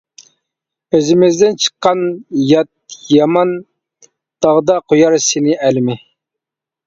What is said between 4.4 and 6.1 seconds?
داغدا قويار سېنى ئەلىمى.